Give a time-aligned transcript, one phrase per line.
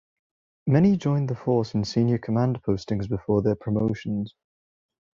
[0.65, 4.33] Many joined the Force in senior command postings before their promotions.